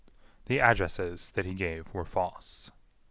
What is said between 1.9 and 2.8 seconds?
were false.